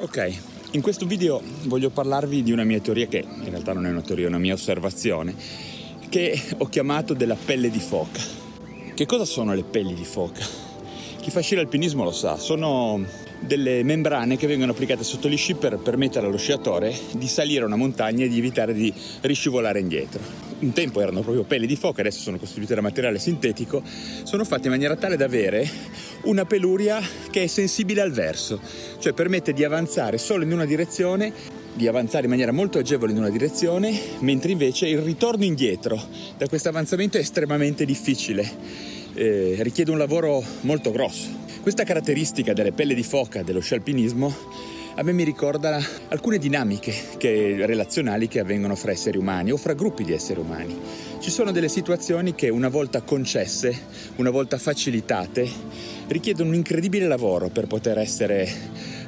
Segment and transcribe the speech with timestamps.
[0.00, 0.38] Ok,
[0.72, 4.00] in questo video voglio parlarvi di una mia teoria che in realtà non è una
[4.00, 5.34] teoria, è una mia osservazione,
[6.08, 8.20] che ho chiamato della pelle di foca.
[8.94, 10.46] Che cosa sono le pelli di foca?
[11.20, 13.04] Chi fa sci alpinismo lo sa, sono
[13.40, 17.76] delle membrane che vengono applicate sotto gli sci per permettere allo sciatore di salire una
[17.76, 18.92] montagna e di evitare di
[19.22, 20.20] riscivolare indietro.
[20.60, 23.80] Un tempo erano proprio pelli di foca, adesso sono costituite da materiale sintetico,
[24.24, 25.68] sono fatte in maniera tale da avere
[26.22, 28.60] una peluria che è sensibile al verso,
[28.98, 31.32] cioè permette di avanzare solo in una direzione,
[31.74, 36.02] di avanzare in maniera molto agevole in una direzione, mentre invece il ritorno indietro
[36.36, 38.50] da questo avanzamento è estremamente difficile,
[39.14, 41.47] eh, richiede un lavoro molto grosso.
[41.68, 44.34] Questa caratteristica delle pelle di foca dello sci alpinismo
[44.94, 49.74] a me mi ricorda alcune dinamiche che, relazionali che avvengono fra esseri umani o fra
[49.74, 50.74] gruppi di esseri umani.
[51.20, 53.78] Ci sono delle situazioni che una volta concesse,
[54.16, 55.46] una volta facilitate,
[56.06, 58.50] richiedono un incredibile lavoro per poter essere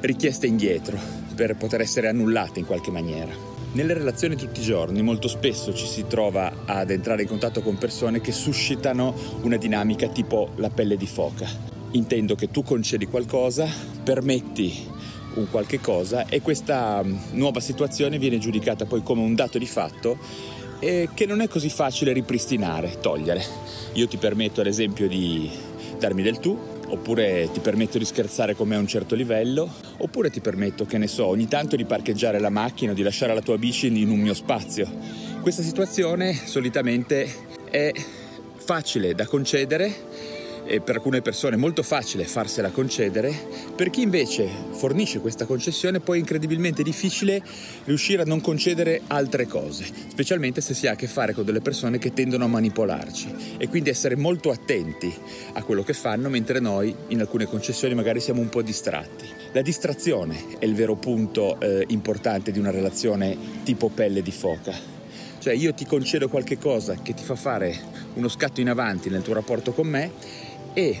[0.01, 0.99] richieste indietro,
[1.33, 3.33] per poter essere annullate in qualche maniera.
[3.71, 7.79] Nelle relazioni tutti i giorni molto spesso ci si trova ad entrare in contatto con
[7.79, 11.70] persone che suscitano una dinamica tipo la pelle di foca.
[11.91, 13.67] Intendo che tu concedi qualcosa,
[14.03, 14.87] permetti
[15.35, 19.65] un qualche cosa e questa mm, nuova situazione viene giudicata poi come un dato di
[19.65, 20.17] fatto
[20.79, 23.43] e che non è così facile ripristinare, togliere.
[23.93, 25.49] Io ti permetto ad esempio di
[25.99, 30.31] darmi del tu, oppure ti permetto di scherzare con me a un certo livello, oppure
[30.31, 33.59] ti permetto, che ne so, ogni tanto di parcheggiare la macchina di lasciare la tua
[33.59, 34.89] bici in un mio spazio.
[35.41, 37.31] Questa situazione solitamente
[37.69, 37.91] è
[38.55, 43.33] facile da concedere e per alcune persone è molto facile farsela concedere,
[43.75, 47.41] per chi invece fornisce questa concessione poi è incredibilmente difficile
[47.85, 51.61] riuscire a non concedere altre cose, specialmente se si ha a che fare con delle
[51.61, 55.13] persone che tendono a manipolarci e quindi essere molto attenti
[55.53, 59.25] a quello che fanno mentre noi in alcune concessioni magari siamo un po' distratti.
[59.53, 64.73] La distrazione è il vero punto eh, importante di una relazione tipo pelle di foca.
[65.39, 67.75] Cioè io ti concedo qualche cosa che ti fa fare
[68.13, 70.11] uno scatto in avanti nel tuo rapporto con me
[70.73, 70.99] e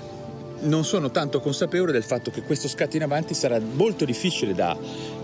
[0.61, 4.77] non sono tanto consapevole del fatto che questo scatto in avanti sarà molto difficile da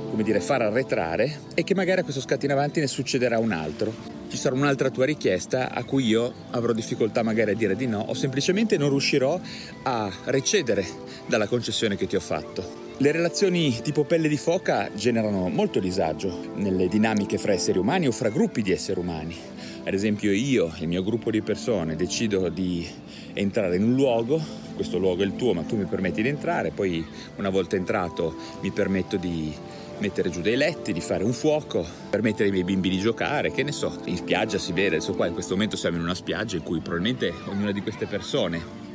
[0.10, 3.52] come dire, far arretrare e che magari a questo scatto in avanti ne succederà un
[3.52, 3.94] altro.
[4.30, 8.00] Ci sarà un'altra tua richiesta a cui io avrò difficoltà magari a dire di no
[8.00, 9.40] o semplicemente non riuscirò
[9.84, 10.86] a recedere
[11.26, 12.87] dalla concessione che ti ho fatto.
[13.00, 18.12] Le relazioni tipo pelle di foca generano molto disagio nelle dinamiche fra esseri umani o
[18.12, 19.36] fra gruppi di esseri umani.
[19.84, 22.88] Ad esempio io, il mio gruppo di persone, decido di
[23.34, 24.42] entrare in un luogo,
[24.74, 27.06] questo luogo è il tuo ma tu mi permetti di entrare, poi
[27.36, 29.54] una volta entrato mi permetto di
[30.00, 33.62] mettere giù dei letti, di fare un fuoco, permettere ai miei bimbi di giocare, che
[33.62, 36.56] ne so, in spiaggia si vede, adesso qua in questo momento siamo in una spiaggia
[36.56, 38.87] in cui probabilmente ognuna di queste persone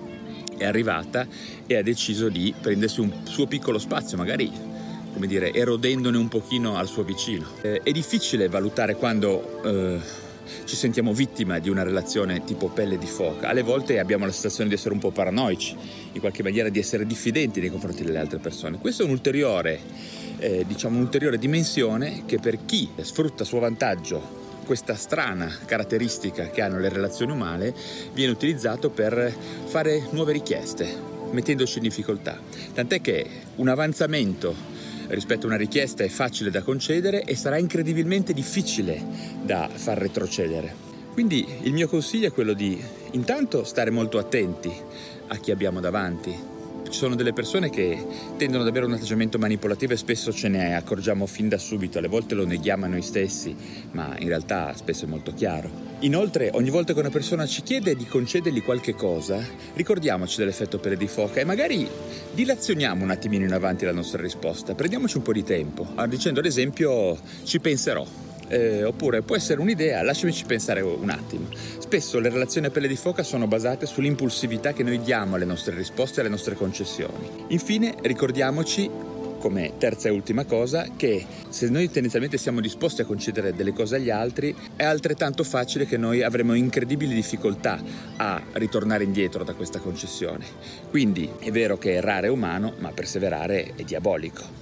[0.63, 1.27] è arrivata
[1.67, 4.51] e ha deciso di prendersi un suo piccolo spazio, magari
[5.13, 7.47] come dire, erodendone un pochino al suo vicino.
[7.61, 10.01] Eh, è difficile valutare quando eh,
[10.65, 13.49] ci sentiamo vittima di una relazione tipo pelle di foca.
[13.49, 15.77] Alle volte abbiamo la sensazione di essere un po' paranoici,
[16.13, 18.79] in qualche maniera di essere diffidenti nei confronti delle altre persone.
[18.79, 19.81] Questo è un'ulteriore,
[20.39, 26.63] eh, diciamo, un'ulteriore dimensione che per chi sfrutta a suo vantaggio questa strana caratteristica che
[26.63, 27.75] hanno le relazioni umane
[28.13, 29.35] viene utilizzato per
[29.67, 30.89] fare nuove richieste,
[31.31, 32.39] mettendoci in difficoltà.
[32.73, 34.55] Tant'è che un avanzamento
[35.09, 39.03] rispetto a una richiesta è facile da concedere e sarà incredibilmente difficile
[39.43, 40.91] da far retrocedere.
[41.13, 44.73] Quindi il mio consiglio è quello di intanto stare molto attenti
[45.29, 46.35] a chi abbiamo davanti,
[46.89, 48.05] ci sono delle persone che
[48.37, 52.09] tendono ad avere un atteggiamento manipolativo e spesso ce ne accorgiamo fin da subito, alle
[52.09, 53.55] volte lo neghiamo a noi stessi,
[53.93, 55.71] ma in realtà spesso è molto chiaro.
[56.01, 59.41] Inoltre, ogni volta che una persona ci chiede di concedergli qualche cosa,
[59.75, 61.89] ricordiamoci dell'effetto pelle di foca e magari
[62.35, 66.47] dilazioniamo un attimino in avanti la nostra risposta, prendiamoci un po' di tempo, dicendo ad
[66.47, 68.05] esempio ci penserò
[68.53, 71.47] eh, oppure può essere un'idea, lasciamici pensare un attimo.
[71.79, 75.75] Spesso le relazioni a pelle di foca sono basate sull'impulsività che noi diamo alle nostre
[75.75, 77.29] risposte e alle nostre concessioni.
[77.49, 78.91] Infine ricordiamoci
[79.39, 83.97] come terza e ultima cosa, che se noi tendenzialmente siamo disposti a concedere delle cose
[83.97, 87.83] agli altri, è altrettanto facile che noi avremo incredibili difficoltà
[88.19, 90.45] a ritornare indietro da questa concessione.
[90.91, 94.62] Quindi è vero che errare è umano, ma perseverare è diabolico.